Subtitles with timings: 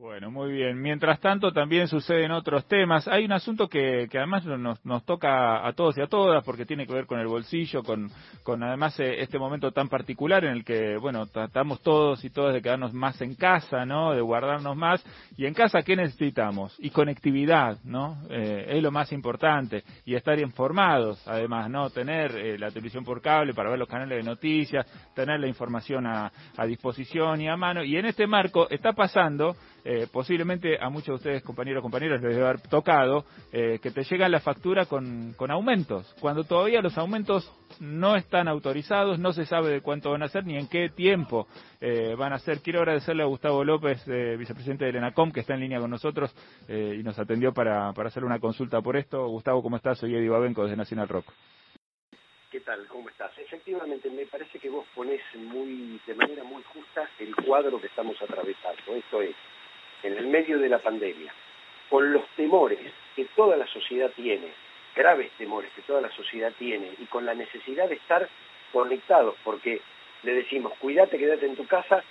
[0.00, 0.80] Bueno, muy bien.
[0.80, 3.06] Mientras tanto, también suceden otros temas.
[3.06, 6.64] Hay un asunto que, que además nos, nos, toca a todos y a todas, porque
[6.64, 8.10] tiene que ver con el bolsillo, con,
[8.42, 12.54] con además eh, este momento tan particular en el que, bueno, tratamos todos y todas
[12.54, 14.14] de quedarnos más en casa, ¿no?
[14.14, 15.04] De guardarnos más.
[15.36, 16.74] Y en casa, ¿qué necesitamos?
[16.78, 18.22] Y conectividad, ¿no?
[18.30, 19.84] Eh, es lo más importante.
[20.06, 21.90] Y estar informados, además, ¿no?
[21.90, 26.06] Tener eh, la televisión por cable para ver los canales de noticias, tener la información
[26.06, 26.32] a,
[26.66, 27.84] disposición y a mano.
[27.84, 29.56] Y en este marco está pasando
[30.12, 34.28] posiblemente a muchos de ustedes, compañeros, compañeras, les debe haber tocado eh, que te llega
[34.28, 39.70] la factura con, con aumentos, cuando todavía los aumentos no están autorizados, no se sabe
[39.70, 41.46] de cuánto van a ser ni en qué tiempo
[41.80, 42.60] eh, van a ser.
[42.60, 44.04] Quiero agradecerle a Gustavo López,
[44.38, 46.34] vicepresidente del ENACOM, que está en línea con nosotros
[46.68, 49.26] y nos atendió para, para hacer una consulta por esto.
[49.28, 49.98] Gustavo, ¿cómo estás?
[49.98, 51.26] Soy Eddie Babenco desde Nacional Rock.
[52.50, 52.84] ¿Qué tal?
[52.88, 53.30] ¿Cómo estás?
[53.38, 58.20] Efectivamente, me parece que vos ponés muy, de manera muy justa el cuadro que estamos
[58.20, 58.96] atravesando.
[58.96, 59.36] Esto es,
[60.02, 61.32] en el medio de la pandemia,
[61.88, 62.78] con los temores
[63.16, 64.48] que toda la sociedad tiene,
[64.94, 68.28] graves temores que toda la sociedad tiene, y con la necesidad de estar
[68.72, 69.80] conectados, porque
[70.22, 72.02] le decimos, cuídate, quédate en tu casa,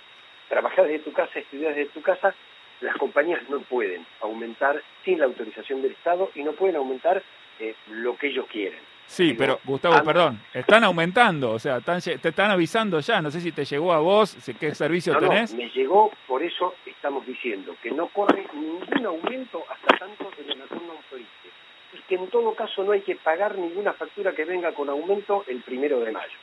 [0.48, 2.34] trabajás desde tu casa, estudiás desde tu casa,
[2.80, 7.22] las compañías no pueden aumentar sin la autorización del Estado y no pueden aumentar
[7.58, 8.80] eh, lo que ellos quieren.
[9.10, 13.50] Sí, pero Gustavo, perdón, están aumentando, o sea, te están avisando ya, no sé si
[13.50, 15.52] te llegó a vos, qué servicio tenés.
[15.52, 20.44] No, me llegó, por eso estamos diciendo que no corre ningún aumento hasta tanto que
[20.44, 21.48] la no autorice.
[21.92, 25.44] Y que en todo caso no hay que pagar ninguna factura que venga con aumento
[25.48, 26.38] el primero de mayo.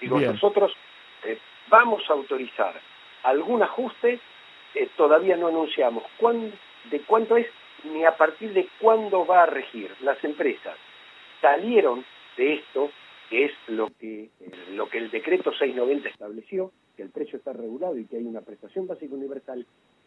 [0.00, 0.72] Digo, nosotros
[1.24, 1.36] eh,
[1.68, 2.72] vamos a autorizar
[3.22, 4.18] algún ajuste,
[4.74, 6.04] eh, todavía no anunciamos
[6.90, 7.48] de cuánto es
[7.84, 10.74] ni a partir de cuándo va a regir las empresas
[11.42, 12.04] salieron
[12.38, 12.88] de esto,
[13.28, 17.52] que es lo que, eh, lo que el decreto 690 estableció, que el precio está
[17.52, 19.66] regulado y que hay una prestación básica universal,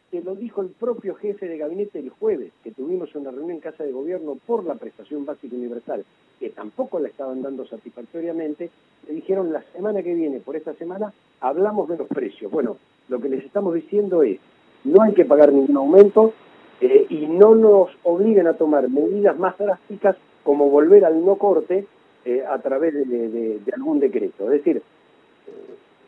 [0.10, 3.60] que lo dijo el propio jefe de gabinete el jueves, que tuvimos una reunión en
[3.60, 6.06] Casa de Gobierno por la prestación básica universal,
[6.40, 8.70] que tampoco la estaban dando satisfactoriamente,
[9.08, 12.52] le dijeron la semana que viene, por esta semana, hablamos de los precios.
[12.52, 12.78] Bueno,
[13.10, 14.40] lo que les estamos diciendo es,
[14.84, 16.34] no hay que pagar ningún aumento
[16.80, 21.86] eh, y no nos obliguen a tomar medidas más drásticas como volver al no corte
[22.24, 24.46] eh, a través de, algún decreto.
[24.46, 24.82] Es decir,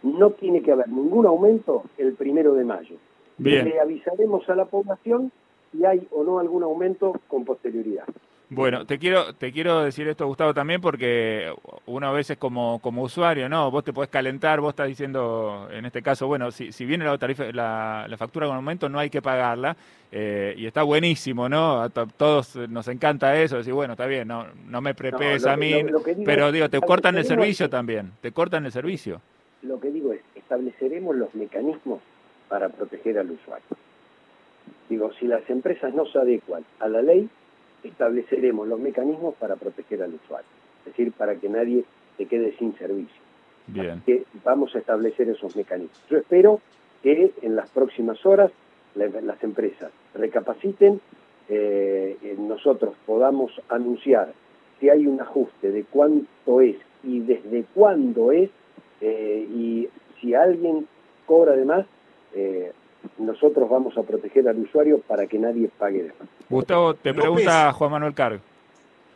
[0.03, 2.95] no tiene que haber ningún aumento el primero de mayo.
[3.39, 5.31] Le avisaremos a la población
[5.71, 8.05] si hay o no algún aumento con posterioridad.
[8.49, 11.53] Bueno, te quiero, te quiero decir esto, Gustavo, también porque
[11.85, 13.69] uno a veces como, como usuario, ¿no?
[13.69, 17.17] Vos te podés calentar, vos estás diciendo, en este caso, bueno, si, si viene la,
[17.17, 19.75] tarifa, la, factura con aumento, no hay que pagarla,
[20.13, 21.81] eh, y está buenísimo, ¿no?
[21.81, 25.73] A todos nos encanta eso, decir, bueno, está bien, no, no me prepes a mí,
[26.23, 29.19] pero digo, te cortan el servicio también, te cortan el servicio.
[29.61, 31.99] Lo que digo es, estableceremos los mecanismos
[32.47, 33.67] para proteger al usuario.
[34.87, 37.29] Digo, si las empresas no se adecuan a la ley,
[37.87, 40.47] estableceremos los mecanismos para proteger al usuario,
[40.79, 41.83] es decir, para que nadie
[42.17, 43.21] se quede sin servicio.
[43.67, 44.01] Bien.
[44.05, 46.01] Que vamos a establecer esos mecanismos.
[46.09, 46.61] Yo espero
[47.03, 48.51] que en las próximas horas
[48.95, 50.99] las empresas recapaciten,
[51.49, 54.33] eh, nosotros podamos anunciar
[54.79, 58.49] si hay un ajuste de cuánto es y desde cuándo es,
[59.01, 59.87] eh, y
[60.19, 60.87] si alguien
[61.25, 61.85] cobra de más,
[62.33, 62.71] eh,
[63.17, 66.27] nosotros vamos a proteger al usuario para que nadie pague de más.
[66.49, 68.39] Gustavo, te pregunta Juan Manuel Carg.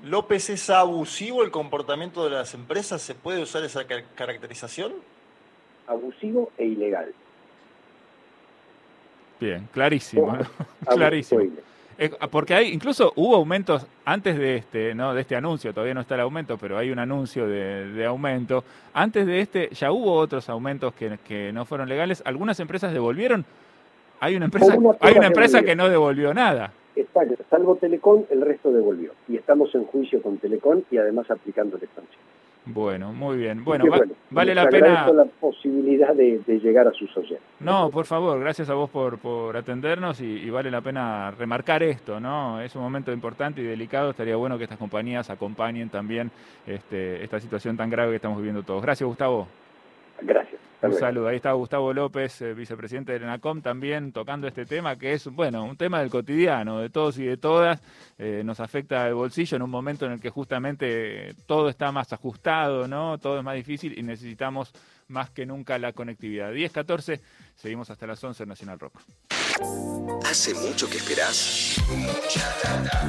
[0.03, 3.01] López, ¿es abusivo el comportamiento de las empresas?
[3.01, 3.85] ¿Se puede usar esa
[4.15, 4.93] caracterización?
[5.87, 7.13] Abusivo e ilegal.
[9.39, 10.37] Bien, clarísimo.
[10.85, 11.41] clarísimo.
[12.31, 16.15] Porque hay, incluso hubo aumentos antes de este, no, de este anuncio, todavía no está
[16.15, 18.63] el aumento, pero hay un anuncio de, aumento.
[18.93, 22.23] Antes de este ya hubo otros aumentos que, que no fueron legales.
[22.25, 23.45] Algunas empresas devolvieron
[24.21, 26.71] hay una empresa, hay una empresa que no devolvió nada.
[26.95, 29.13] Está, salvo Telecom, el resto devolvió.
[29.27, 32.21] Y estamos en juicio con Telecom y además aplicando la expansión.
[32.65, 33.63] Bueno, muy bien.
[33.63, 33.85] Bueno,
[34.29, 35.11] vale la pena.
[35.11, 37.41] la posibilidad de, llegar a sus oyentes.
[37.59, 42.19] No, por favor, gracias a vos por, por atendernos y, vale la pena remarcar esto,
[42.19, 42.61] ¿no?
[42.61, 44.11] Es un momento importante y delicado.
[44.11, 46.29] Estaría bueno que estas compañías acompañen también
[46.67, 48.83] este, esta situación tan grave que estamos viviendo todos.
[48.83, 49.47] Gracias, Gustavo.
[50.21, 50.60] Gracias.
[50.81, 51.27] Un saludo.
[51.27, 55.63] Ahí está Gustavo López, eh, vicepresidente de ENACOM, también tocando este tema que es, bueno,
[55.63, 57.79] un tema del cotidiano, de todos y de todas.
[58.17, 62.11] Eh, nos afecta el bolsillo en un momento en el que justamente todo está más
[62.13, 63.19] ajustado, ¿no?
[63.19, 64.73] Todo es más difícil y necesitamos
[65.07, 66.51] más que nunca la conectividad.
[66.51, 67.21] 10, 14,
[67.55, 69.01] seguimos hasta las 11 en Nacional Rock.
[70.25, 71.77] Hace mucho que esperás.
[71.89, 73.05] Mucha data.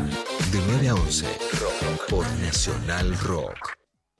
[0.52, 1.26] De 9 a 11,
[1.58, 3.81] Rock por Nacional Rock.